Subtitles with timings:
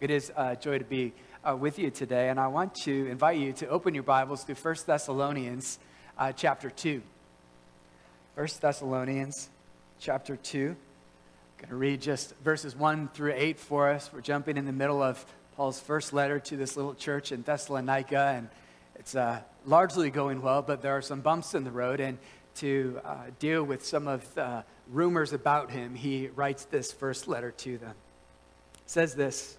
[0.00, 3.38] It is a joy to be uh, with you today, and I want to invite
[3.38, 5.80] you to open your Bibles to 1 Thessalonians
[6.16, 7.02] uh, chapter 2.
[8.36, 9.50] 1 Thessalonians
[9.98, 10.68] chapter 2.
[10.68, 10.76] I'm
[11.58, 14.08] going to read just verses 1 through 8 for us.
[14.12, 15.26] We're jumping in the middle of
[15.56, 18.48] Paul's first letter to this little church in Thessalonica, and
[18.94, 21.98] it's uh, largely going well, but there are some bumps in the road.
[21.98, 22.18] And
[22.58, 24.62] to uh, deal with some of the
[24.92, 27.96] rumors about him, he writes this first letter to them.
[28.76, 29.58] It says this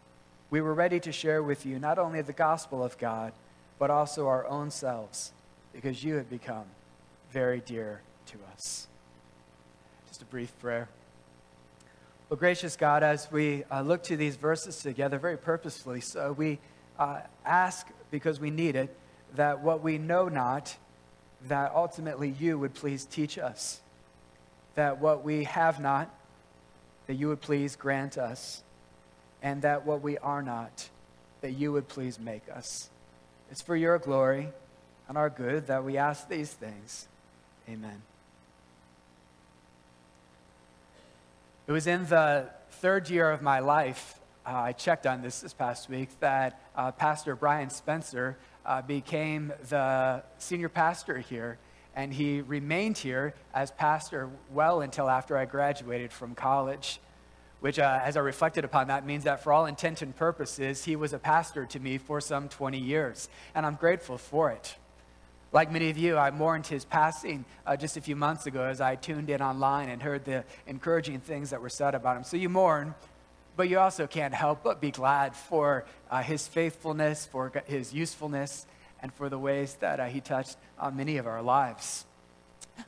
[0.51, 3.31] we were ready to share with you not only the gospel of God,
[3.79, 5.31] but also our own selves,
[5.73, 6.65] because you have become
[7.31, 8.87] very dear to us.
[10.07, 10.89] Just a brief prayer.
[12.29, 16.59] Well, gracious God, as we uh, look to these verses together very purposefully, so we
[16.99, 18.95] uh, ask because we need it
[19.35, 20.75] that what we know not,
[21.47, 23.81] that ultimately you would please teach us.
[24.75, 26.13] That what we have not,
[27.07, 28.63] that you would please grant us.
[29.41, 30.89] And that what we are not,
[31.41, 32.89] that you would please make us.
[33.49, 34.49] It's for your glory
[35.07, 37.07] and our good that we ask these things.
[37.67, 38.01] Amen.
[41.67, 45.53] It was in the third year of my life, uh, I checked on this this
[45.53, 51.57] past week, that uh, Pastor Brian Spencer uh, became the senior pastor here,
[51.95, 56.99] and he remained here as pastor well until after I graduated from college.
[57.61, 60.95] Which, uh, as I reflected upon that, means that for all intent and purposes, he
[60.95, 64.75] was a pastor to me for some 20 years, and I'm grateful for it.
[65.53, 68.81] Like many of you, I mourned his passing uh, just a few months ago as
[68.81, 72.23] I tuned in online and heard the encouraging things that were said about him.
[72.23, 72.95] So you mourn,
[73.55, 78.65] but you also can't help but be glad for uh, his faithfulness, for his usefulness,
[79.01, 80.57] and for the ways that uh, he touched
[80.93, 82.05] many of our lives.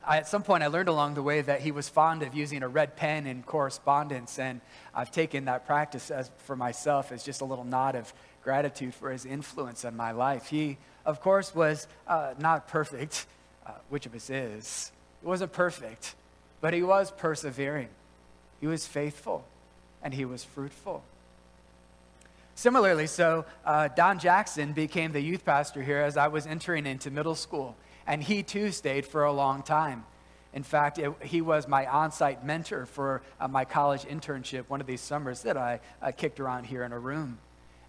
[0.05, 2.63] I, at some point, I learned along the way that he was fond of using
[2.63, 4.61] a red pen in correspondence, and
[4.93, 9.11] I've taken that practice as, for myself as just a little nod of gratitude for
[9.11, 10.47] his influence on my life.
[10.47, 13.25] He, of course, was uh, not perfect,
[13.65, 14.91] uh, which of us is?
[15.21, 16.15] He wasn't perfect,
[16.61, 17.89] but he was persevering.
[18.59, 19.45] He was faithful
[20.01, 21.03] and he was fruitful.
[22.55, 27.09] Similarly, so uh, Don Jackson became the youth pastor here as I was entering into
[27.09, 27.75] middle school,
[28.07, 30.05] and he too stayed for a long time.
[30.53, 34.81] In fact, it, he was my on site mentor for uh, my college internship one
[34.81, 37.39] of these summers that I uh, kicked around here in a room.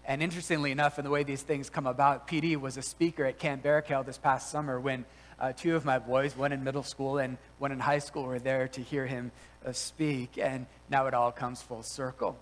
[0.07, 3.39] And interestingly enough, in the way these things come about, PD was a speaker at
[3.39, 5.05] Camp Barakel this past summer when
[5.39, 8.39] uh, two of my boys, one in middle school and one in high school, were
[8.39, 9.31] there to hear him
[9.65, 12.37] uh, speak, and now it all comes full circle.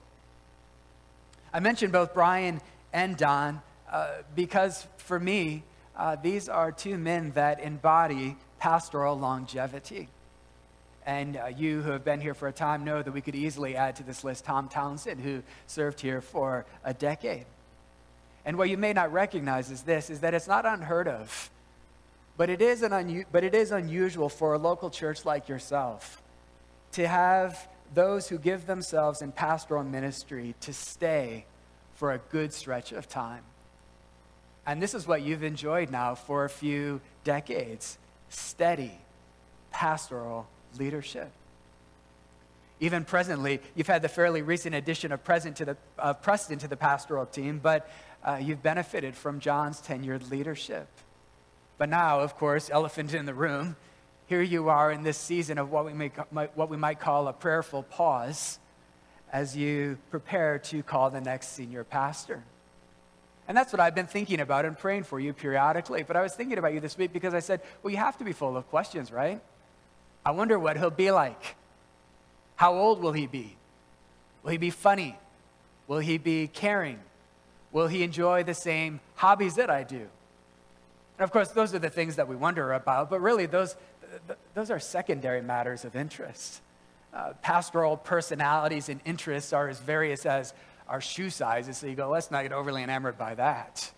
[1.53, 2.61] I mentioned both Brian
[2.91, 3.61] and Don
[3.91, 5.63] uh, because for me,
[5.97, 10.09] uh, these are two men that embody pastoral longevity.
[11.05, 13.75] And uh, you who have been here for a time know that we could easily
[13.75, 17.45] add to this list Tom Townsend, who served here for a decade.
[18.45, 21.49] And what you may not recognize is this, is that it's not unheard of
[22.37, 26.21] but it is, an un- but it is unusual for a local church like yourself
[26.93, 31.45] to have those who give themselves in pastoral ministry to stay
[31.95, 33.43] for a good stretch of time.
[34.65, 37.97] And this is what you've enjoyed now for a few decades
[38.29, 38.97] steady
[39.71, 40.47] pastoral
[40.79, 41.31] leadership.
[42.79, 46.67] Even presently, you've had the fairly recent addition of, Present to the, of Preston to
[46.67, 47.89] the pastoral team, but
[48.23, 50.87] uh, you've benefited from John's tenured leadership.
[51.77, 53.75] But now, of course, elephant in the room,
[54.27, 56.11] here you are in this season of what we, may,
[56.55, 58.59] what we might call a prayerful pause
[59.31, 62.43] as you prepare to call the next senior pastor.
[63.47, 66.03] And that's what I've been thinking about and praying for you periodically.
[66.03, 68.23] But I was thinking about you this week because I said, well, you have to
[68.23, 69.41] be full of questions, right?
[70.25, 71.55] I wonder what he'll be like.
[72.55, 73.57] How old will he be?
[74.43, 75.17] Will he be funny?
[75.87, 76.99] Will he be caring?
[77.71, 80.07] Will he enjoy the same hobbies that I do?
[81.17, 83.75] And of course, those are the things that we wonder about, but really, those,
[84.53, 86.61] those are secondary matters of interest.
[87.13, 90.53] Uh, pastoral personalities and interests are as various as
[90.87, 93.91] our shoe sizes, so you go, let's not get overly enamored by that.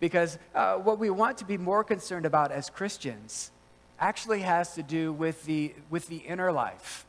[0.00, 3.50] Because uh, what we want to be more concerned about as Christians
[3.98, 7.06] actually has to do with the, with the inner life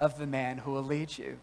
[0.00, 1.38] of the man who will lead you.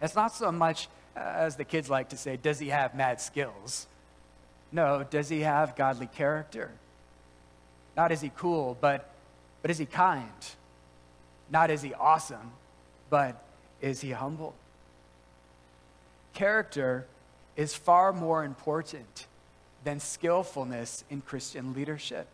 [0.00, 3.20] It's not so much, uh, as the kids like to say, does he have mad
[3.20, 3.86] skills?
[4.72, 6.70] No, does he have godly character?
[7.96, 9.10] Not is he cool, but,
[9.60, 10.30] but is he kind?
[11.50, 12.52] Not is he awesome,
[13.10, 13.44] but
[13.80, 14.54] is he humble?
[16.34, 17.06] Character
[17.56, 19.26] is far more important
[19.84, 22.26] than skillfulness in Christian leadership.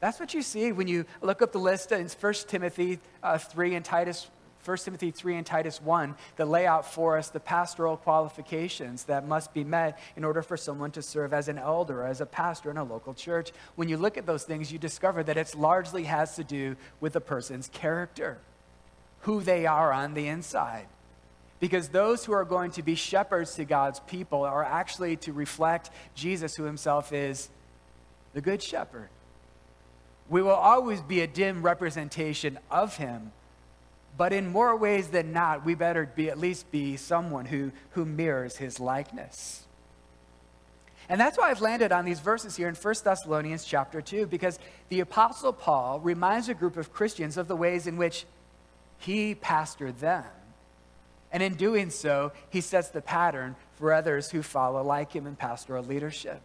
[0.00, 3.74] That's what you see when you look up the list in 1 Timothy uh, 3
[3.74, 4.28] and Titus
[4.64, 9.28] 1 Timothy 3 and Titus 1 that lay out for us the pastoral qualifications that
[9.28, 12.70] must be met in order for someone to serve as an elder as a pastor
[12.70, 13.52] in a local church.
[13.76, 17.14] When you look at those things, you discover that it largely has to do with
[17.14, 18.38] a person's character,
[19.20, 20.86] who they are on the inside.
[21.64, 25.88] Because those who are going to be shepherds to God's people are actually to reflect
[26.14, 27.48] Jesus, who himself is
[28.34, 29.08] the Good Shepherd.
[30.28, 33.32] We will always be a dim representation of him,
[34.14, 38.04] but in more ways than not, we better be at least be someone who, who
[38.04, 39.64] mirrors his likeness.
[41.08, 44.58] And that's why I've landed on these verses here in 1 Thessalonians chapter 2, because
[44.90, 48.26] the Apostle Paul reminds a group of Christians of the ways in which
[48.98, 50.24] he pastored them.
[51.34, 55.34] And in doing so, he sets the pattern for others who follow like him in
[55.34, 56.40] pastoral leadership.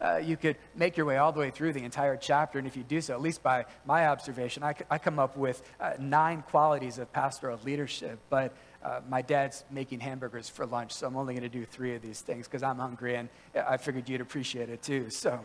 [0.00, 2.76] Uh, you could make your way all the way through the entire chapter, and if
[2.76, 6.42] you do so, at least by my observation, I, I come up with uh, nine
[6.42, 8.20] qualities of pastoral leadership.
[8.30, 8.52] But
[8.84, 12.02] uh, my dad's making hamburgers for lunch, so I'm only going to do three of
[12.02, 15.10] these things because I'm hungry, and I figured you'd appreciate it too.
[15.10, 15.40] So,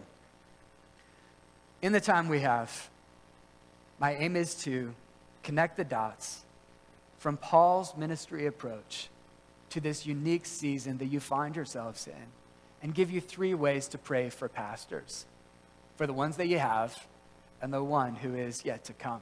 [1.82, 2.90] in the time we have,
[4.00, 4.94] my aim is to
[5.42, 6.44] connect the dots
[7.18, 9.10] from Paul's ministry approach
[9.70, 12.28] to this unique season that you find yourselves in
[12.82, 15.26] and give you three ways to pray for pastors
[15.96, 17.08] for the ones that you have
[17.62, 19.22] and the one who is yet to come.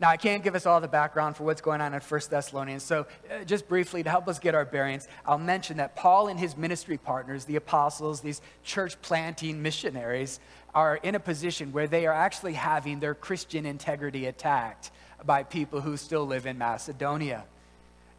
[0.00, 2.82] Now, I can't give us all the background for what's going on in 1 Thessalonians,
[2.82, 6.40] so uh, just briefly to help us get our bearings, I'll mention that Paul and
[6.40, 10.40] his ministry partners, the apostles, these church planting missionaries,
[10.74, 14.90] are in a position where they are actually having their Christian integrity attacked
[15.24, 17.44] by people who still live in Macedonia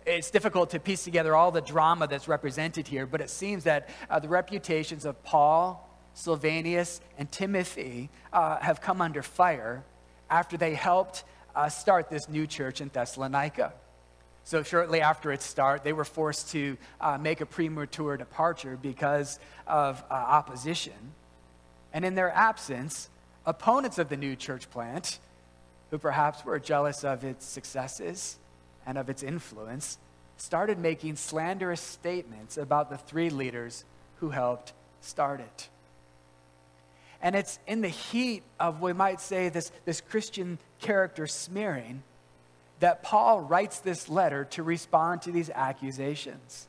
[0.05, 3.89] it's difficult to piece together all the drama that's represented here, but it seems that
[4.09, 9.83] uh, the reputations of Paul, Silvanus, and Timothy uh, have come under fire
[10.29, 11.23] after they helped
[11.55, 13.73] uh, start this new church in Thessalonica.
[14.45, 19.39] So, shortly after its start, they were forced to uh, make a premature departure because
[19.67, 21.13] of uh, opposition.
[21.93, 23.09] And in their absence,
[23.45, 25.19] opponents of the new church plant,
[25.93, 28.39] who perhaps were jealous of its successes,
[28.83, 29.99] and of its influence,
[30.37, 33.85] started making slanderous statements about the three leaders
[34.15, 35.69] who helped start it.
[37.21, 42.01] And it's in the heat of, we might say, this, this Christian character smearing
[42.79, 46.67] that Paul writes this letter to respond to these accusations.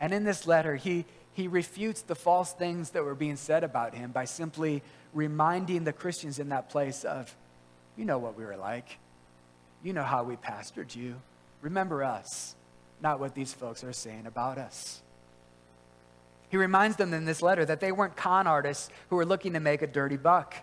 [0.00, 3.94] And in this letter, he, he refutes the false things that were being said about
[3.94, 4.82] him by simply
[5.14, 7.32] reminding the Christians in that place of,
[7.96, 8.98] you know what we were like.
[9.82, 11.16] You know how we pastored you.
[11.60, 12.54] Remember us,
[13.00, 15.02] not what these folks are saying about us.
[16.48, 19.60] He reminds them in this letter that they weren't con artists who were looking to
[19.60, 20.54] make a dirty buck.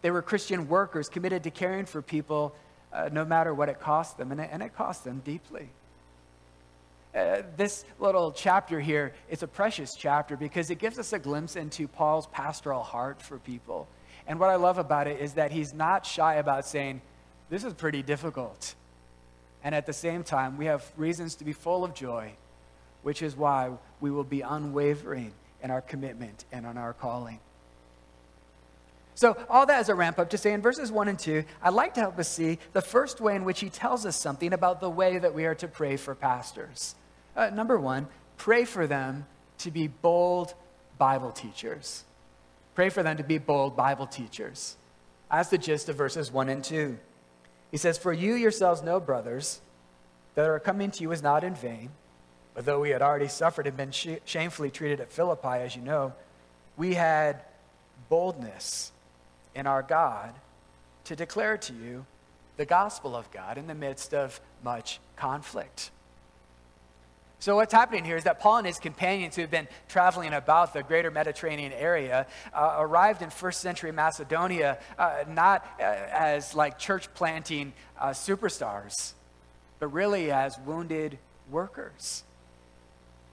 [0.00, 2.54] They were Christian workers committed to caring for people
[2.92, 5.68] uh, no matter what it cost them, and it, and it cost them deeply.
[7.14, 11.56] Uh, this little chapter here is a precious chapter because it gives us a glimpse
[11.56, 13.86] into Paul's pastoral heart for people.
[14.32, 17.02] And what I love about it is that he's not shy about saying,
[17.50, 18.74] This is pretty difficult.
[19.62, 22.32] And at the same time, we have reasons to be full of joy,
[23.02, 27.40] which is why we will be unwavering in our commitment and on our calling.
[29.14, 31.74] So, all that is a ramp up to say in verses 1 and 2, I'd
[31.74, 34.80] like to help us see the first way in which he tells us something about
[34.80, 36.94] the way that we are to pray for pastors.
[37.36, 38.08] Uh, number one,
[38.38, 39.26] pray for them
[39.58, 40.54] to be bold
[40.96, 42.04] Bible teachers.
[42.74, 44.76] Pray for them to be bold Bible teachers.
[45.30, 46.98] That's the gist of verses 1 and 2.
[47.70, 49.60] He says, For you yourselves know, brothers,
[50.34, 51.90] that our coming to you is not in vain.
[52.54, 55.82] But though we had already suffered and been sh- shamefully treated at Philippi, as you
[55.82, 56.12] know,
[56.76, 57.42] we had
[58.08, 58.92] boldness
[59.54, 60.34] in our God
[61.04, 62.06] to declare to you
[62.56, 65.90] the gospel of God in the midst of much conflict.
[67.42, 70.74] So, what's happening here is that Paul and his companions, who have been traveling about
[70.74, 76.78] the greater Mediterranean area, uh, arrived in first century Macedonia uh, not uh, as like
[76.78, 79.14] church planting uh, superstars,
[79.80, 81.18] but really as wounded
[81.50, 82.22] workers.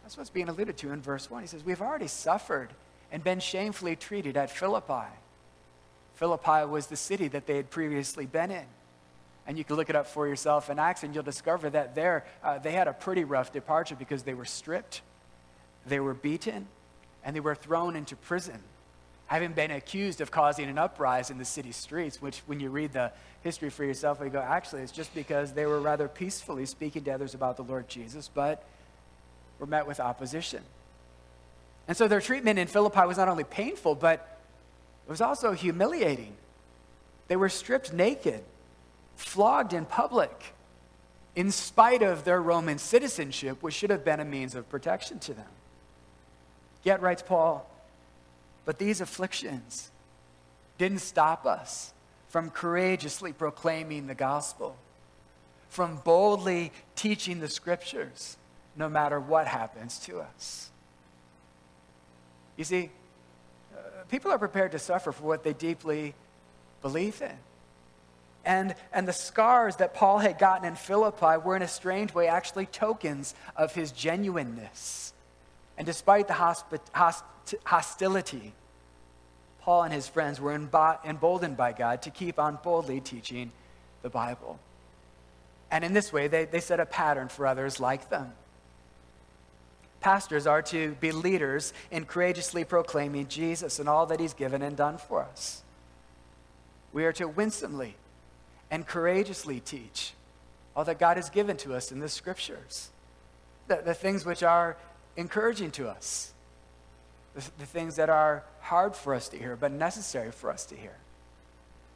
[0.02, 1.44] That's what's being alluded to in verse 1.
[1.44, 2.70] He says, We've already suffered
[3.12, 5.14] and been shamefully treated at Philippi.
[6.16, 8.66] Philippi was the city that they had previously been in.
[9.50, 12.24] And you can look it up for yourself in Acts, and you'll discover that there
[12.44, 15.02] uh, they had a pretty rough departure because they were stripped,
[15.88, 16.68] they were beaten,
[17.26, 18.60] and they were thrown into prison,
[19.26, 22.22] having been accused of causing an uprising in the city streets.
[22.22, 25.66] Which, when you read the history for yourself, you go, actually, it's just because they
[25.66, 28.64] were rather peacefully speaking to others about the Lord Jesus, but
[29.58, 30.62] were met with opposition.
[31.88, 34.42] And so their treatment in Philippi was not only painful, but
[35.08, 36.36] it was also humiliating.
[37.30, 38.44] They were stripped naked
[39.20, 40.54] flogged in public
[41.36, 45.34] in spite of their Roman citizenship, which should have been a means of protection to
[45.34, 45.48] them.
[46.84, 47.70] Yet, writes Paul,
[48.66, 49.92] but these afflictions
[50.78, 51.94] didn't stop us
[52.30, 54.76] from courageously proclaiming the gospel,
[55.70, 58.38] from boldly teaching the scriptures,
[58.76, 60.70] no matter what happens to us.
[62.56, 62.90] You see,
[63.76, 66.14] uh, people are prepared to suffer for what they deeply
[66.82, 67.38] believe in.
[68.50, 72.28] And, and the scars that Paul had gotten in Philippi were, in a strange way,
[72.28, 75.14] actually tokens of his genuineness.
[75.78, 77.24] And despite the hospi- host-
[77.64, 78.54] hostility,
[79.62, 83.52] Paul and his friends were emboldened by God to keep on boldly teaching
[84.02, 84.58] the Bible.
[85.70, 88.34] And in this way, they, they set a pattern for others like them.
[90.00, 94.76] Pastors are to be leaders in courageously proclaiming Jesus and all that he's given and
[94.76, 95.62] done for us.
[96.92, 97.96] We are to winsomely
[98.72, 100.14] and courageously teach
[100.76, 102.90] all that God has given to us in the scriptures,
[103.68, 104.78] the, the things which are
[105.18, 106.34] encouraging to us,
[107.36, 110.76] the, the things that are hard for us to hear but necessary for us to
[110.76, 110.96] hear,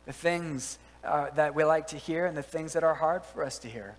[0.06, 3.44] the things uh, that we like to hear and the things that are hard for
[3.44, 3.96] us to hear.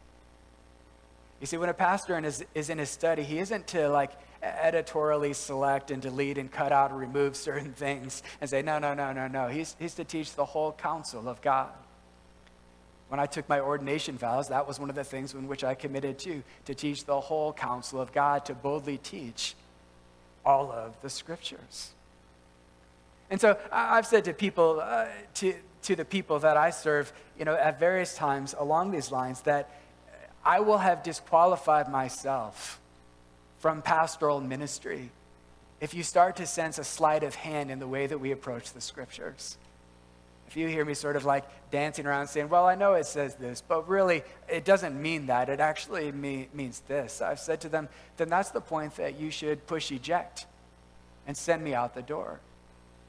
[1.41, 4.13] You see, when a pastor in his, is in his study, he isn't to like
[4.43, 8.95] editorially select and delete and cut out or remove certain things and say, no, no,
[8.95, 9.49] no, no, no.
[9.49, 11.71] He's, he's to teach the whole counsel of God.
[13.15, 15.77] When I took my ordination vows, that was one of the things in which I
[15.77, 19.55] committed to, to teach the whole counsel of God, to boldly teach
[20.45, 21.93] all of the scriptures.
[23.31, 27.45] And so I've said to people, uh, to, to the people that I serve, you
[27.45, 29.71] know, at various times along these lines, that
[30.45, 32.81] I will have disqualified myself
[33.61, 35.11] from pastoral ministry
[35.81, 38.73] if you start to sense a sleight of hand in the way that we approach
[38.73, 39.57] the scriptures.
[40.55, 41.43] If you hear me sort of like
[41.73, 45.49] dancing around saying, well, I know it says this, but really it doesn't mean that.
[45.49, 47.21] It actually means this.
[47.21, 50.47] I've said to them, then that's the point that you should push eject
[51.27, 52.39] and send me out the door.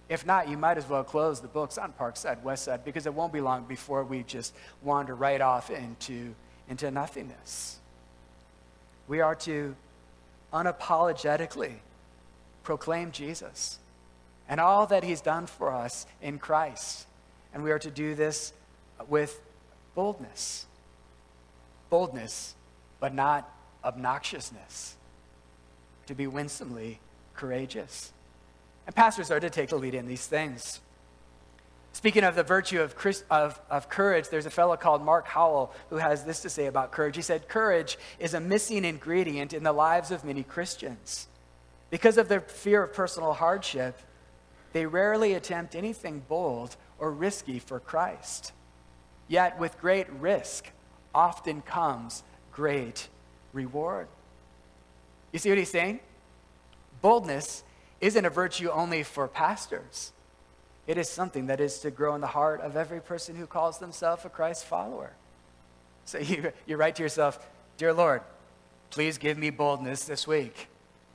[0.10, 3.32] If not, you might as well close the books on Parkside, Westside, because it won't
[3.32, 6.34] be long before we just wander right off into,
[6.68, 7.78] into nothingness.
[9.08, 9.76] We are to
[10.52, 11.74] unapologetically
[12.64, 13.78] proclaim Jesus
[14.50, 17.06] and all that he's done for us in Christ
[17.56, 18.52] and we are to do this
[19.08, 19.42] with
[19.96, 20.66] boldness.
[21.90, 22.54] Boldness,
[23.00, 23.50] but not
[23.84, 24.96] obnoxiousness.
[26.08, 27.00] To be winsomely
[27.34, 28.12] courageous.
[28.86, 30.82] And pastors are to take the lead in these things.
[31.94, 32.94] Speaking of the virtue of,
[33.32, 36.92] of, of, courage, there's a fellow called Mark Howell who has this to say about
[36.92, 37.16] courage.
[37.16, 41.28] He said, Courage is a missing ingredient in the lives of many Christians.
[41.90, 43.98] Because of their fear of personal hardship,
[44.76, 48.52] they rarely attempt anything bold or risky for Christ.
[49.30, 50.70] Yet, with great risk
[51.14, 53.08] often comes great
[53.54, 54.10] reward.
[55.32, 56.02] You see what he's saying?
[57.02, 57.64] Boldness
[58.02, 60.12] isn't a virtue only for pastors.
[60.88, 63.80] It is something that is to grow in the heart of every person who calls
[63.80, 65.14] themselves a Christ follower.
[66.04, 67.40] So you, you write to yourself,
[67.78, 68.24] Dear Lord,
[68.90, 70.68] please give me boldness this week.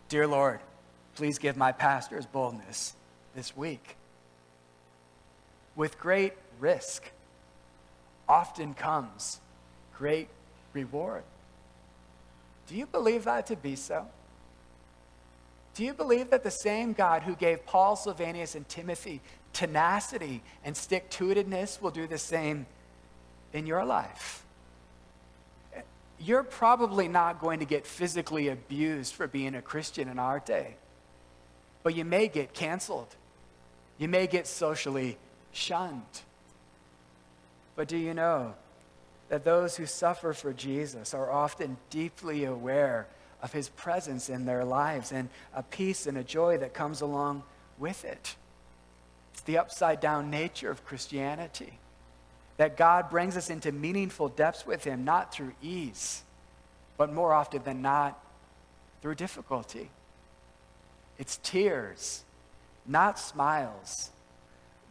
[0.08, 0.60] Dear Lord,
[1.14, 2.96] please give my pastors boldness
[3.34, 3.96] this week
[5.76, 7.10] with great risk
[8.28, 9.40] often comes
[9.96, 10.28] great
[10.72, 11.22] reward.
[12.68, 14.06] Do you believe that to be so?
[15.74, 19.20] Do you believe that the same God who gave Paul, Silvanus, and Timothy
[19.52, 22.66] tenacity and stick to itiveness will do the same
[23.52, 24.44] in your life?
[26.18, 30.76] You're probably not going to get physically abused for being a Christian in our day,
[31.82, 33.16] but you may get canceled.
[34.00, 35.18] You may get socially
[35.52, 36.22] shunned.
[37.76, 38.54] But do you know
[39.28, 43.06] that those who suffer for Jesus are often deeply aware
[43.42, 47.42] of his presence in their lives and a peace and a joy that comes along
[47.78, 48.36] with it.
[49.32, 51.78] It's the upside down nature of Christianity
[52.56, 56.22] that God brings us into meaningful depths with him, not through ease,
[56.96, 58.18] but more often than not,
[59.00, 59.90] through difficulty.
[61.18, 62.24] It's tears,
[62.86, 64.10] not smiles,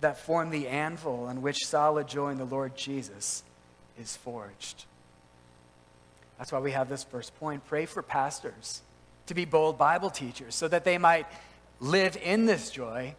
[0.01, 3.43] that form the anvil on which solid joy in the Lord Jesus
[3.99, 4.85] is forged.
[6.37, 7.65] That's why we have this first point.
[7.65, 8.81] Pray for pastors
[9.27, 11.27] to be bold Bible teachers so that they might
[11.79, 13.13] live in this joy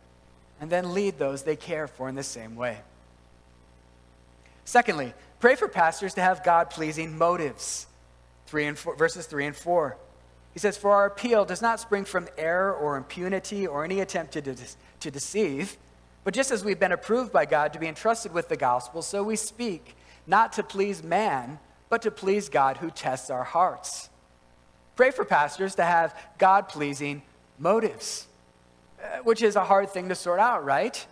[0.60, 2.78] and then lead those they care for in the same way.
[4.64, 7.86] Secondly, pray for pastors to have God pleasing motives.
[8.46, 9.96] Three and four, verses 3 and 4.
[10.52, 14.32] He says, For our appeal does not spring from error or impunity or any attempt
[14.32, 14.56] to, de-
[15.00, 15.76] to deceive,
[16.24, 19.22] but just as we've been approved by God to be entrusted with the gospel, so
[19.22, 24.10] we speak, not to please man, but to please God who tests our hearts.
[24.96, 27.22] Pray for pastors to have God pleasing
[27.58, 28.26] motives,
[29.02, 31.06] uh, which is a hard thing to sort out, right?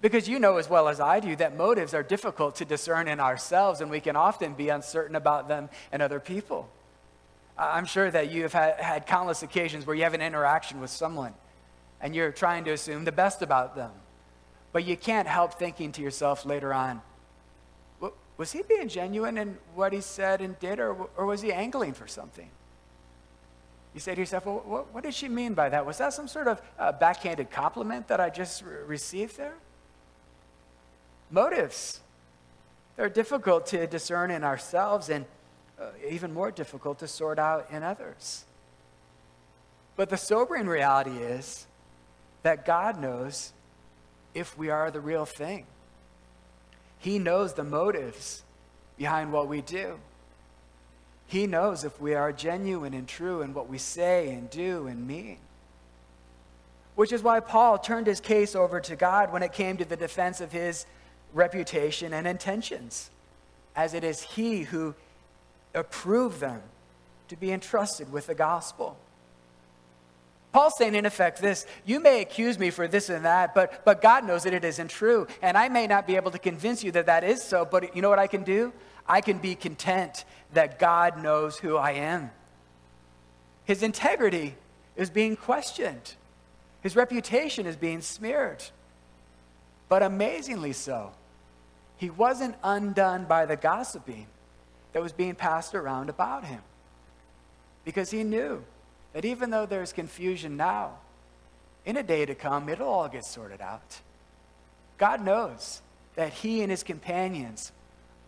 [0.00, 3.20] Because you know as well as I do that motives are difficult to discern in
[3.20, 6.70] ourselves, and we can often be uncertain about them in other people.
[7.60, 10.90] I'm sure that you have had, had countless occasions where you have an interaction with
[10.90, 11.34] someone
[12.00, 13.90] and you're trying to assume the best about them.
[14.72, 17.02] But you can't help thinking to yourself later on,
[18.38, 21.92] was he being genuine in what he said and did, or, or was he angling
[21.92, 22.48] for something?
[23.92, 25.84] You say to yourself, well, what, what did she mean by that?
[25.84, 29.56] Was that some sort of uh, backhanded compliment that I just re- received there?
[31.30, 32.00] Motives.
[32.96, 35.26] They're difficult to discern in ourselves and
[35.80, 38.44] Uh, even more difficult to sort out in others.
[39.96, 41.66] But the sobering reality is
[42.42, 43.52] that God knows
[44.34, 45.66] if we are the real thing.
[46.98, 48.42] He knows the motives
[48.98, 49.98] behind what we do.
[51.26, 55.06] He knows if we are genuine and true in what we say and do and
[55.06, 55.38] mean.
[56.94, 59.96] Which is why Paul turned his case over to God when it came to the
[59.96, 60.84] defense of his
[61.32, 63.10] reputation and intentions,
[63.76, 64.94] as it is He who
[65.74, 66.62] approved them
[67.28, 68.96] to be entrusted with the gospel.
[70.52, 74.02] Paul's saying, in effect, this you may accuse me for this and that, but, but
[74.02, 75.28] God knows that it isn't true.
[75.42, 78.02] And I may not be able to convince you that that is so, but you
[78.02, 78.72] know what I can do?
[79.06, 82.30] I can be content that God knows who I am.
[83.64, 84.56] His integrity
[84.96, 86.14] is being questioned,
[86.82, 88.64] his reputation is being smeared.
[89.88, 91.12] But amazingly so,
[91.96, 94.28] he wasn't undone by the gossiping
[94.92, 96.60] that was being passed around about him
[97.84, 98.62] because he knew
[99.12, 100.98] that even though there's confusion now,
[101.84, 104.00] in a day to come, it'll all get sorted out.
[104.98, 105.80] God knows
[106.14, 107.72] that he and his companions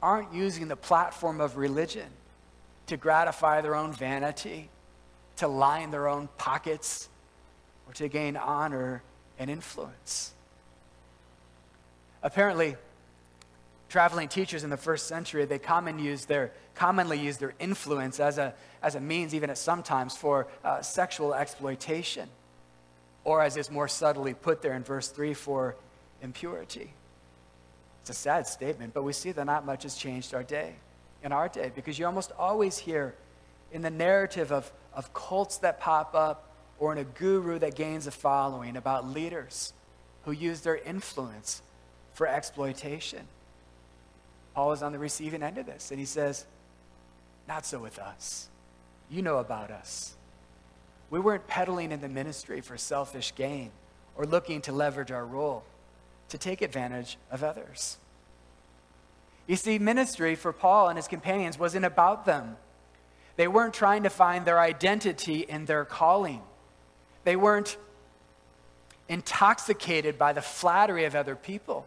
[0.02, 2.08] aren't using the platform of religion
[2.86, 4.68] to gratify their own vanity,
[5.36, 7.08] to line their own pockets,
[7.86, 9.02] or to gain honor
[9.38, 10.32] and influence.
[12.22, 12.76] Apparently,
[13.92, 18.38] traveling teachers in the first century, they common used their, commonly used their influence as
[18.38, 22.26] a, as a means, even at sometimes, for uh, sexual exploitation.
[23.22, 25.76] Or, as is more subtly put there in verse 3, for
[26.22, 26.94] impurity.
[28.00, 30.72] It's a sad statement, but we see that not much has changed our day,
[31.22, 33.14] in our day, because you almost always hear
[33.72, 38.06] in the narrative of, of cults that pop up or in a guru that gains
[38.06, 39.74] a following about leaders
[40.24, 41.60] who use their influence
[42.14, 43.28] for exploitation.
[44.54, 46.44] Paul is on the receiving end of this, and he says,
[47.48, 48.48] Not so with us.
[49.10, 50.14] You know about us.
[51.10, 53.70] We weren't peddling in the ministry for selfish gain
[54.16, 55.64] or looking to leverage our role
[56.30, 57.98] to take advantage of others.
[59.46, 62.56] You see, ministry for Paul and his companions wasn't about them.
[63.36, 66.42] They weren't trying to find their identity in their calling.
[67.24, 67.76] They weren't
[69.08, 71.86] intoxicated by the flattery of other people.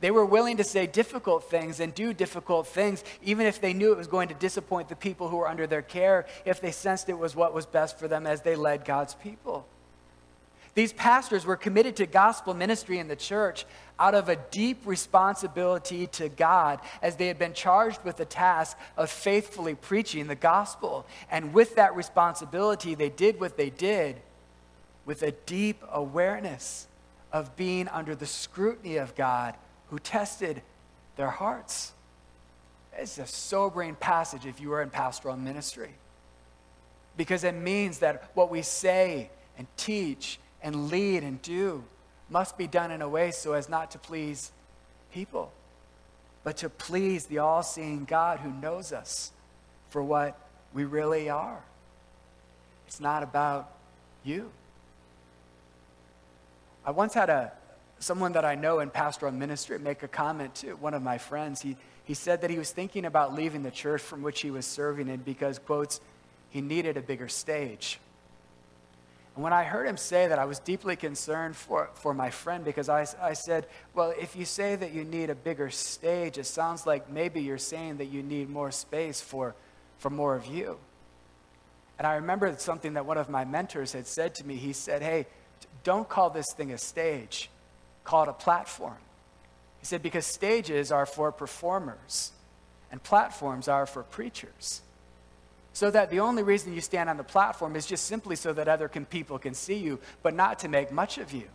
[0.00, 3.92] They were willing to say difficult things and do difficult things, even if they knew
[3.92, 7.08] it was going to disappoint the people who were under their care, if they sensed
[7.08, 9.66] it was what was best for them as they led God's people.
[10.74, 13.66] These pastors were committed to gospel ministry in the church
[13.98, 18.78] out of a deep responsibility to God as they had been charged with the task
[18.96, 21.04] of faithfully preaching the gospel.
[21.32, 24.20] And with that responsibility, they did what they did
[25.04, 26.86] with a deep awareness
[27.32, 29.56] of being under the scrutiny of God
[29.90, 30.62] who tested
[31.16, 31.92] their hearts.
[32.96, 35.94] It's a sobering passage if you are in pastoral ministry
[37.18, 41.84] because it means that what we say and teach and lead and do
[42.30, 44.52] must be done in a way so as not to please
[45.12, 45.52] people,
[46.44, 49.32] but to please the all seeing God who knows us
[49.90, 50.38] for what
[50.72, 51.60] we really are.
[52.86, 53.72] It's not about
[54.22, 54.50] you.
[56.84, 57.52] I once had a,
[57.98, 61.60] someone that I know in pastoral ministry make a comment to one of my friends.
[61.60, 64.66] He, he said that he was thinking about leaving the church from which he was
[64.66, 66.00] serving in because, quotes,
[66.50, 67.98] he needed a bigger stage.
[69.38, 72.64] And when I heard him say that, I was deeply concerned for, for my friend
[72.64, 76.46] because I, I said, Well, if you say that you need a bigger stage, it
[76.46, 79.54] sounds like maybe you're saying that you need more space for,
[79.98, 80.76] for more of you.
[81.98, 84.56] And I remember something that one of my mentors had said to me.
[84.56, 85.26] He said, Hey,
[85.84, 87.48] don't call this thing a stage,
[88.08, 88.96] call it a platform.
[89.80, 92.32] He said, because stages are for performers
[92.90, 94.80] and platforms are for preachers.
[95.74, 98.66] So that the only reason you stand on the platform is just simply so that
[98.66, 101.48] other can, people can see you, but not to make much of you.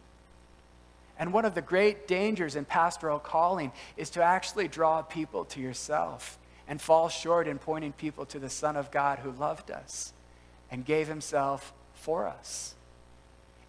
[1.17, 5.59] And one of the great dangers in pastoral calling is to actually draw people to
[5.59, 6.37] yourself
[6.67, 10.13] and fall short in pointing people to the Son of God who loved us
[10.69, 12.75] and gave himself for us.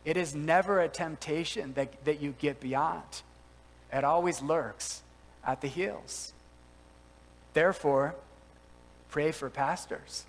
[0.05, 3.23] It is never a temptation that, that you get beyond,
[3.93, 5.03] it always lurks
[5.47, 6.33] at the heels.
[7.53, 8.17] Therefore,
[9.11, 10.25] pray for pastors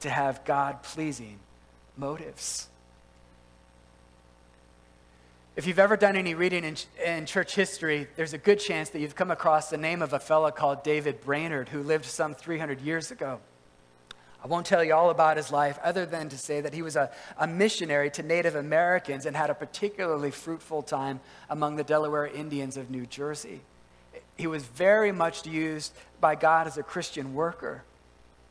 [0.00, 1.38] to have God pleasing
[1.96, 2.68] motives.
[5.56, 9.00] If you've ever done any reading in, in, church history, there's a good chance that
[9.00, 12.82] you've come across the name of a fellow called David Brainerd who lived some 300
[12.82, 13.40] years ago.
[14.42, 16.96] I won't tell you all about his life other than to say that he was
[16.96, 22.26] a, a missionary to Native Americans and had a particularly fruitful time among the Delaware
[22.26, 23.60] Indians of New Jersey.
[24.36, 27.82] He was very much used by God as a Christian worker,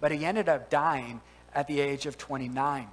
[0.01, 1.21] but he ended up dying
[1.53, 2.87] at the age of 29.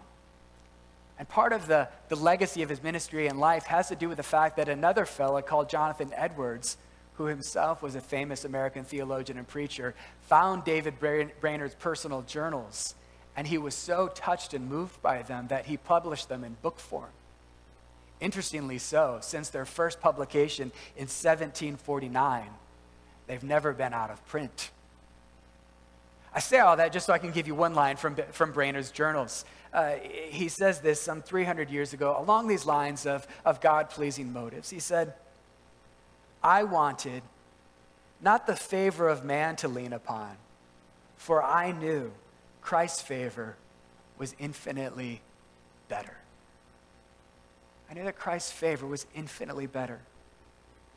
[1.18, 4.16] And part of the, the legacy of his ministry and life has to do with
[4.16, 6.76] the fact that another fellow called Jonathan Edwards
[7.14, 12.94] who himself was a famous American theologian and preacher, found David Brainerd's personal journals,
[13.36, 16.78] and he was so touched and moved by them that he published them in book
[16.78, 17.10] form.
[18.20, 22.44] Interestingly so, since their first publication in 1749,
[23.26, 24.70] they've never been out of print.
[26.34, 28.90] I say all that just so I can give you one line from, from Brainerd's
[28.90, 29.44] journals.
[29.72, 29.94] Uh,
[30.28, 34.70] he says this some 300 years ago along these lines of, of God pleasing motives.
[34.70, 35.14] He said,
[36.42, 37.22] I wanted
[38.20, 40.36] not the favor of man to lean upon,
[41.16, 42.12] for I knew
[42.60, 43.56] Christ's favor
[44.18, 45.20] was infinitely
[45.88, 46.16] better.
[47.90, 50.00] I knew that Christ's favor was infinitely better.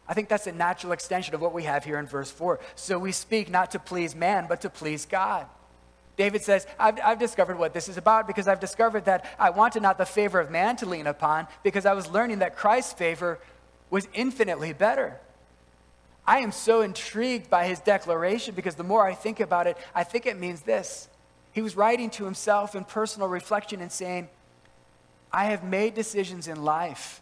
[0.07, 2.59] I think that's a natural extension of what we have here in verse 4.
[2.75, 5.47] So we speak not to please man, but to please God.
[6.15, 9.81] David says, I've, I've, discovered what this is about because I've discovered that I wanted
[9.81, 13.39] not the favor of man to lean upon because I was learning that Christ's favor
[13.89, 15.19] was infinitely better.
[16.27, 20.03] I am so intrigued by his declaration because the more I think about it, I
[20.03, 21.07] think it means this.
[21.51, 24.29] He was writing to himself in personal reflection and saying,
[25.31, 27.21] I have made decisions in life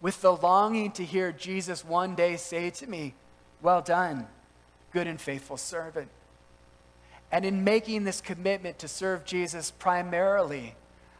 [0.00, 3.14] with the longing to hear Jesus one day say to me,
[3.62, 4.26] Well done,
[4.92, 6.08] good and faithful servant.
[7.30, 10.74] And in making this commitment to serve Jesus primarily,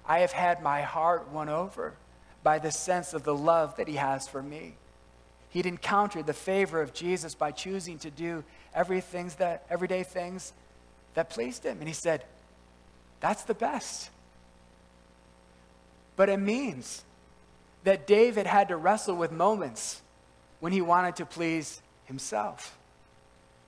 [0.07, 1.95] I have had my heart won over
[2.43, 4.77] by the sense of the love that he has for me.
[5.51, 10.53] He'd encountered the favor of Jesus by choosing to do everything that, everyday things
[11.15, 11.79] that pleased him.
[11.79, 12.25] And he said,
[13.21, 14.11] That's the best.
[16.17, 17.05] But it means
[17.85, 20.03] that David had to wrestle with moments
[20.61, 22.77] when he wanted to please himself.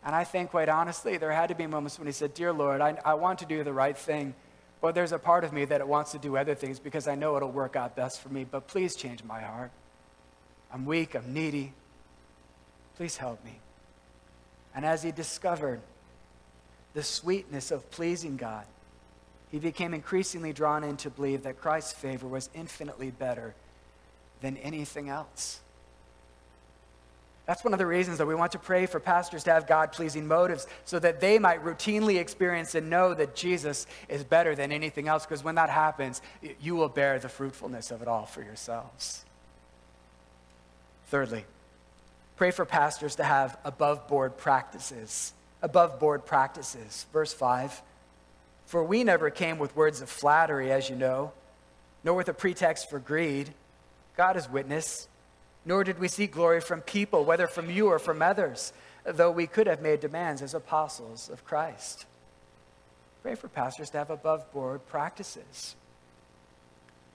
[0.05, 2.81] And I think, quite honestly, there had to be moments when he said, Dear Lord,
[2.81, 4.35] I, I want to do the right thing,
[4.81, 7.15] but there's a part of me that it wants to do other things because I
[7.15, 9.71] know it'll work out best for me, but please change my heart.
[10.73, 11.73] I'm weak, I'm needy.
[12.97, 13.59] Please help me.
[14.75, 15.81] And as he discovered
[16.95, 18.67] the sweetness of pleasing God,
[19.51, 23.55] he became increasingly drawn in to believe that Christ's favor was infinitely better
[24.41, 25.61] than anything else.
[27.47, 29.91] That's one of the reasons that we want to pray for pastors to have God
[29.91, 34.71] pleasing motives so that they might routinely experience and know that Jesus is better than
[34.71, 35.27] anything else.
[35.27, 36.23] Because when that happens,
[36.61, 39.25] you will bear the fruitfulness of it all for yourselves.
[41.11, 41.45] Thirdly,
[42.37, 45.33] pray for pastors to have above board practices.
[45.61, 47.07] Above board practices.
[47.13, 47.83] Verse 5
[48.67, 51.33] For we never came with words of flattery, as you know,
[52.05, 53.53] nor with a pretext for greed.
[54.17, 55.09] God is witness.
[55.65, 58.73] Nor did we seek glory from people, whether from you or from others,
[59.05, 62.07] though we could have made demands as apostles of Christ.
[63.23, 65.75] Pray for pastors to have above board practices.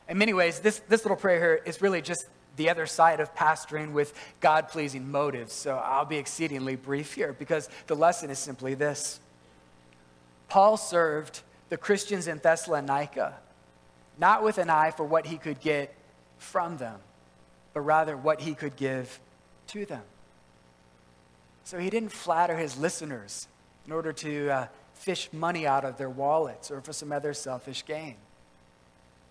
[0.08, 3.36] In many ways, this, this little prayer here is really just the other side of
[3.36, 5.54] pastoring with God pleasing motives.
[5.54, 9.20] So I'll be exceedingly brief here because the lesson is simply this
[10.48, 13.36] Paul served the Christians in Thessalonica
[14.18, 15.94] not with an eye for what he could get
[16.38, 17.00] from them,
[17.74, 19.20] but rather what he could give
[19.68, 20.04] to them.
[21.64, 23.48] So he didn't flatter his listeners
[23.86, 27.86] in order to uh, fish money out of their wallets or for some other selfish
[27.86, 28.16] gain.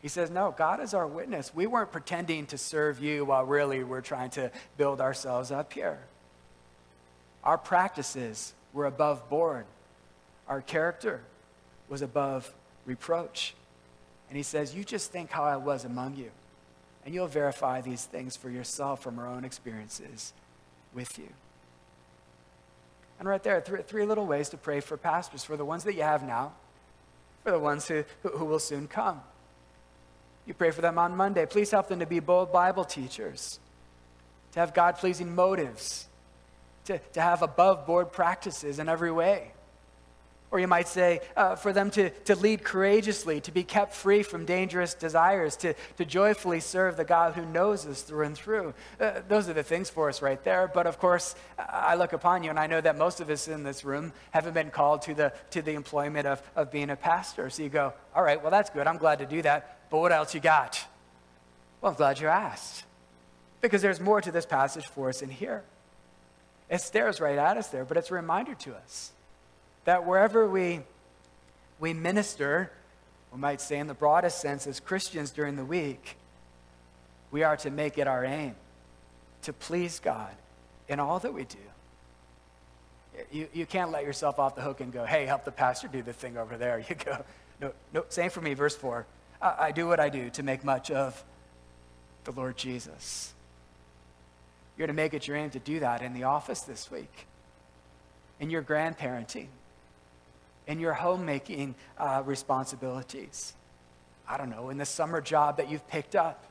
[0.05, 1.55] He says, No, God is our witness.
[1.55, 5.99] We weren't pretending to serve you while really we're trying to build ourselves up here.
[7.43, 9.65] Our practices were above board,
[10.47, 11.23] our character
[11.89, 12.53] was above
[12.85, 13.55] reproach.
[14.29, 16.31] And he says, You just think how I was among you,
[17.07, 20.35] and you'll verify these things for yourself from our own experiences
[20.93, 21.31] with you.
[23.19, 25.95] And right there, three, three little ways to pray for pastors for the ones that
[25.95, 26.53] you have now,
[27.43, 29.23] for the ones who, who, who will soon come.
[30.47, 31.47] You pray for them on Monday.
[31.47, 33.59] Please help them to be bold Bible teachers,
[34.53, 36.07] to have God pleasing motives,
[36.85, 39.53] to, to have above board practices in every way.
[40.51, 44.23] Or you might say, uh, for them to, to lead courageously, to be kept free
[44.23, 48.73] from dangerous desires, to, to joyfully serve the God who knows us through and through.
[49.01, 50.71] Uh, those are the things for us right there.
[50.73, 53.65] But of course, I look upon you, and I know that most of us in
[53.65, 57.51] this room haven't been called to the, to the employment of, of being a pastor.
[57.51, 58.87] So you go, all right, well, that's good.
[58.87, 59.74] I'm glad to do that.
[59.91, 60.87] But what else you got?
[61.81, 62.85] Well, I'm glad you asked.
[63.61, 65.63] Because there's more to this passage for us in here.
[66.71, 69.13] It stares right at us there, but it's a reminder to us
[69.85, 70.81] that wherever we,
[71.79, 72.71] we minister,
[73.33, 76.17] we might say in the broadest sense as Christians during the week,
[77.31, 78.55] we are to make it our aim
[79.43, 80.35] to please God
[80.89, 81.59] in all that we do.
[83.31, 86.03] You, you can't let yourself off the hook and go, hey, help the pastor do
[86.03, 86.79] the thing over there.
[86.89, 87.25] You go,
[87.61, 89.07] no, no, same for me, verse 4.
[89.41, 91.23] I, I do what I do to make much of
[92.25, 93.33] the Lord Jesus.
[94.77, 97.27] You're to make it your aim to do that in the office this week,
[98.41, 99.47] in your grandparenting,
[100.67, 103.55] in your homemaking uh, responsibilities.
[104.29, 106.45] I don't know, in the summer job that you've picked up,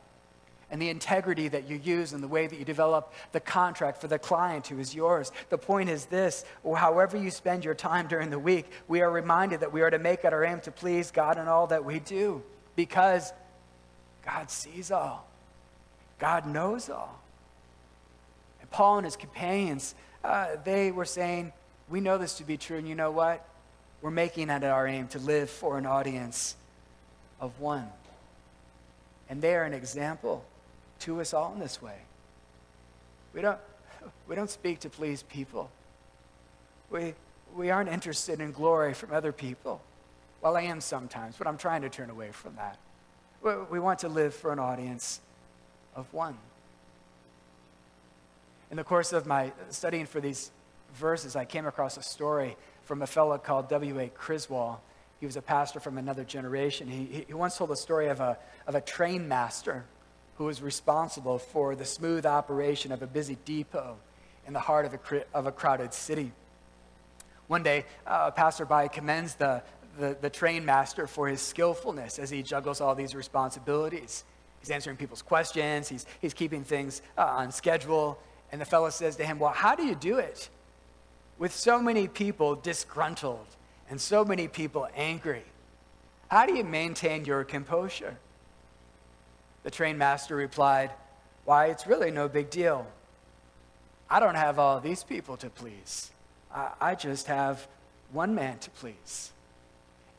[0.72, 4.08] and the integrity that you use and the way that you develop the contract for
[4.08, 5.32] the client who is yours.
[5.50, 9.60] The point is this however you spend your time during the week, we are reminded
[9.60, 12.00] that we are to make it our aim to please God in all that we
[12.00, 12.42] do
[12.76, 13.34] because
[14.26, 15.28] God sees all,
[16.20, 17.20] God knows all.
[18.62, 21.52] And Paul and his companions, uh, they were saying,
[21.90, 23.46] We know this to be true, and you know what?
[24.04, 26.58] we're making it our aim to live for an audience
[27.40, 27.88] of one.
[29.30, 30.44] And they are an example
[31.00, 31.96] to us all in this way.
[33.34, 33.58] We don't,
[34.28, 35.72] we don't speak to please people.
[36.92, 37.14] We,
[37.56, 39.82] we aren't interested in glory from other people.
[40.44, 42.78] Well, I am sometimes, but I'm trying to turn away from that.
[43.72, 45.22] We, want to live for an audience
[45.96, 46.38] of one.
[48.70, 50.52] In the course of my studying for these
[50.96, 54.10] verses, I came across a story from a fellow called W.A.
[54.10, 54.82] Criswell.
[55.22, 56.90] He was a pastor from another generation.
[56.90, 59.86] He, he once told a story of a, of a train master
[60.38, 63.96] who was responsible for the smooth operation of a busy depot
[64.46, 66.34] in the heart of a, of a crowded city.
[67.48, 69.64] One day, a passerby commends the,
[70.00, 74.24] the, the train master for his skillfulness as he juggles all these responsibilities.
[74.60, 78.18] He's answering people's questions, he's, he's keeping things uh, on schedule.
[78.52, 80.50] And the fellow says to him, Well, how do you do it?
[81.38, 83.48] with so many people disgruntled
[83.90, 85.44] and so many people angry?
[86.30, 88.18] How do you maintain your composure?
[89.64, 90.92] The train master replied,
[91.46, 92.88] Why, it's really no big deal.
[94.10, 96.12] I don't have all these people to please.
[96.54, 97.68] I, I just have
[98.12, 99.32] one man to please.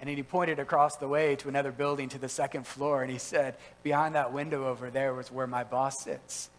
[0.05, 3.17] And he pointed across the way to another building to the second floor, and he
[3.17, 6.51] said, Behind that window over there was where my boss sits.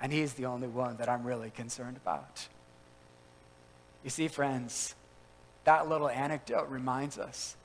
[0.00, 2.48] And he's the only one that I'm really concerned about.
[4.04, 4.94] You see, friends,
[5.64, 7.56] that little anecdote reminds us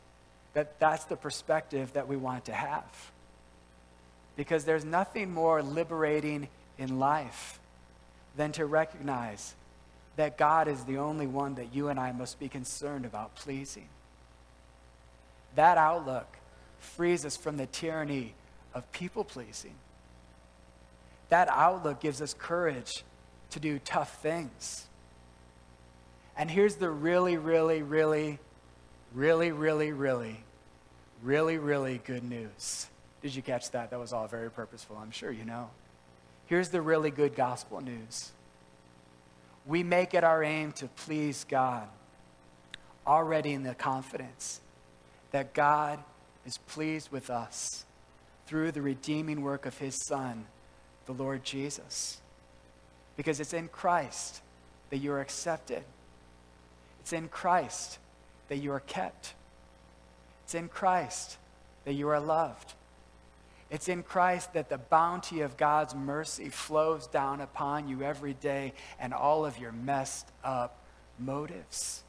[0.56, 3.12] that that's the perspective that we want to have.
[4.36, 7.62] Because there's nothing more liberating in life
[8.36, 9.56] than to recognize
[10.17, 13.88] that God is the only one that you and I must be concerned about pleasing.
[15.55, 16.38] That outlook
[16.79, 18.33] frees us from the tyranny
[18.73, 19.75] of people pleasing.
[21.29, 23.03] That outlook gives us courage
[23.51, 24.88] to do tough things.
[26.38, 28.39] And here's the really, really, really,
[29.13, 30.38] really, really, really,
[31.21, 32.88] really, really good news.
[33.21, 33.89] Did you catch that?
[33.89, 35.69] That was all very purposeful, I'm sure you know.
[36.45, 38.31] Here's the really good gospel news
[39.65, 41.88] we make it our aim to please God,
[43.05, 44.62] already in the confidence
[45.31, 45.99] that God
[46.45, 47.85] is pleased with us
[48.47, 50.45] through the redeeming work of his Son,
[51.05, 52.21] the Lord Jesus.
[53.15, 54.41] Because it's in Christ
[54.89, 55.83] that you're accepted
[57.09, 57.97] it's in Christ
[58.49, 59.33] that you are kept.
[60.43, 61.39] It's in Christ
[61.85, 62.73] that you are loved.
[63.71, 68.73] It's in Christ that the bounty of God's mercy flows down upon you every day
[68.99, 70.77] and all of your messed up
[71.17, 72.03] motives.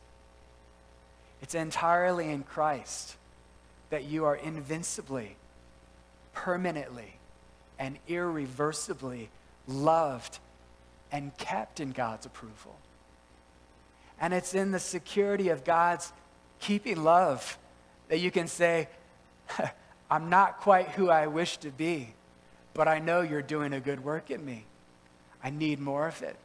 [1.42, 3.16] It's entirely in Christ
[3.90, 5.36] that you are invincibly,
[6.32, 7.16] permanently,
[7.78, 9.30] and irreversibly
[9.66, 10.38] loved
[11.10, 12.78] and kept in God's approval.
[14.20, 16.12] And it's in the security of God's
[16.60, 17.58] keeping love
[18.08, 18.88] that you can say,
[20.10, 22.14] I'm not quite who I wish to be,
[22.74, 24.64] but I know you're doing a good work in me.
[25.42, 26.36] I need more of it.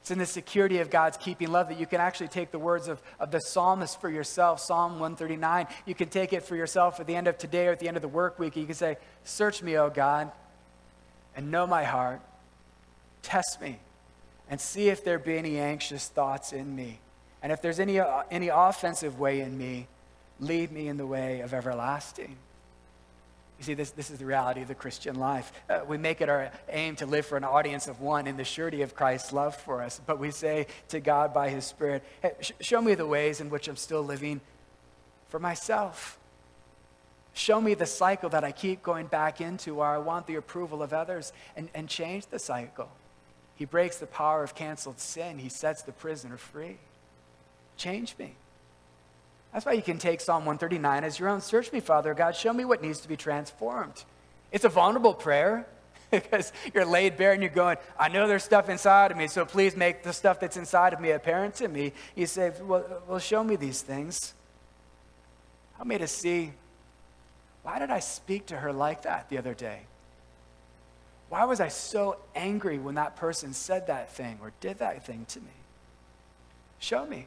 [0.00, 2.88] It's in the security of God's keeping love that you can actually take the words
[2.88, 5.66] of, of the psalmist for yourself, Psalm 139.
[5.84, 7.98] You can take it for yourself at the end of today or at the end
[7.98, 8.56] of the work week.
[8.56, 10.32] You can say, Search me, O God,
[11.36, 12.22] and know my heart.
[13.22, 13.78] Test me
[14.48, 16.98] and see if there be any anxious thoughts in me.
[17.42, 19.86] And if there's any, uh, any offensive way in me,
[20.40, 22.36] lead me in the way of everlasting.
[23.60, 25.52] You see, this, this is the reality of the Christian life.
[25.68, 28.44] Uh, we make it our aim to live for an audience of one in the
[28.44, 30.00] surety of Christ's love for us.
[30.06, 33.50] But we say to God by His Spirit, hey, sh- show me the ways in
[33.50, 34.40] which I'm still living
[35.28, 36.18] for myself.
[37.34, 40.82] Show me the cycle that I keep going back into where I want the approval
[40.82, 42.88] of others and, and change the cycle.
[43.56, 46.78] He breaks the power of canceled sin, He sets the prisoner free.
[47.76, 48.36] Change me.
[49.52, 51.40] That's why you can take Psalm 139 as your own.
[51.40, 52.36] Search me, Father God.
[52.36, 54.04] Show me what needs to be transformed.
[54.52, 55.66] It's a vulnerable prayer
[56.10, 59.44] because you're laid bare and you're going, I know there's stuff inside of me, so
[59.44, 61.92] please make the stuff that's inside of me apparent to me.
[62.14, 64.34] You say, Well, well show me these things.
[65.76, 66.52] Help me to see
[67.62, 69.80] why did I speak to her like that the other day?
[71.28, 75.26] Why was I so angry when that person said that thing or did that thing
[75.28, 75.52] to me?
[76.78, 77.26] Show me.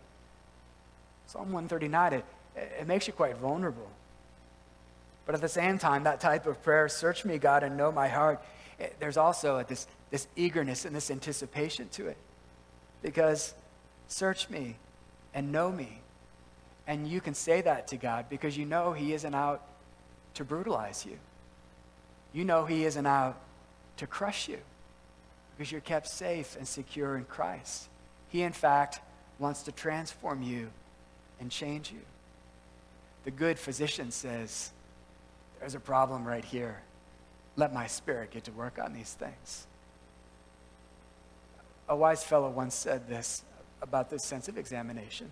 [1.33, 3.89] Psalm 139, it, it makes you quite vulnerable.
[5.25, 8.07] But at the same time, that type of prayer, search me, God, and know my
[8.07, 8.39] heart,
[8.77, 12.17] it, there's also this, this eagerness and this anticipation to it.
[13.01, 13.55] Because
[14.07, 14.75] search me
[15.33, 16.01] and know me.
[16.85, 19.65] And you can say that to God because you know He isn't out
[20.35, 21.17] to brutalize you.
[22.31, 23.41] You know He isn't out
[23.97, 24.59] to crush you
[25.57, 27.89] because you're kept safe and secure in Christ.
[28.29, 28.99] He, in fact,
[29.39, 30.69] wants to transform you
[31.39, 32.01] and change you.
[33.23, 34.71] The good physician says,
[35.59, 36.81] There's a problem right here.
[37.55, 39.67] Let my spirit get to work on these things.
[41.87, 43.43] A wise fellow once said this
[43.81, 45.31] about this sense of examination.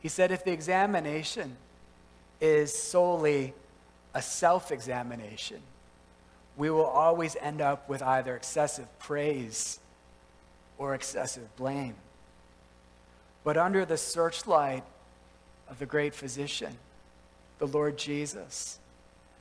[0.00, 1.56] He said, If the examination
[2.40, 3.54] is solely
[4.14, 5.60] a self examination,
[6.56, 9.78] we will always end up with either excessive praise
[10.78, 11.94] or excessive blame.
[13.46, 14.82] But under the searchlight
[15.68, 16.76] of the great physician,
[17.60, 18.80] the Lord Jesus,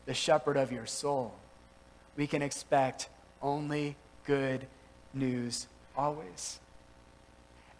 [0.05, 1.33] the shepherd of your soul,
[2.15, 3.09] we can expect
[3.41, 3.95] only
[4.27, 4.67] good
[5.15, 5.65] news
[5.97, 6.59] always.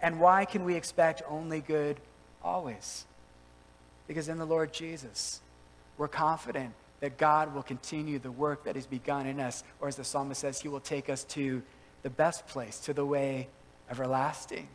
[0.01, 1.99] And why can we expect only good
[2.43, 3.05] always?
[4.07, 5.41] Because in the Lord Jesus,
[5.95, 9.95] we're confident that God will continue the work that has begun in us, or as
[9.95, 11.61] the psalmist says, He will take us to
[12.01, 13.47] the best place, to the way
[13.91, 14.67] everlasting.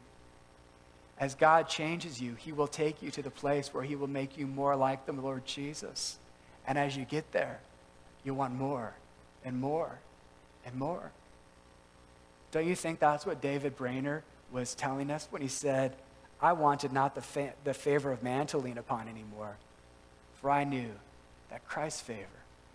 [1.21, 4.39] As God changes you, He will take you to the place where He will make
[4.39, 6.19] you more like the Lord Jesus.
[6.67, 7.61] And as you get there,
[8.25, 8.95] you want more
[9.45, 9.99] and more
[10.65, 11.13] and more.
[12.53, 15.95] Don't you think that's what David Brainerd was telling us when he said,
[16.41, 19.57] I wanted not the, fa- the favor of man to lean upon anymore,
[20.41, 20.91] for I knew
[21.51, 22.27] that Christ's favor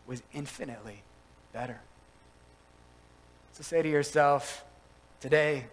[0.07, 1.01] was infinitely
[1.51, 1.81] better.
[3.53, 4.63] So say to yourself,
[5.19, 5.65] today,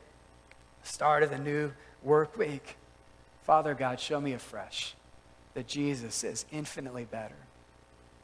[0.82, 2.76] start of the new work week.
[3.44, 4.94] Father God, show me afresh
[5.54, 7.36] that Jesus is infinitely better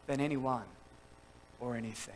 [0.07, 0.65] than anyone
[1.61, 2.15] or anything.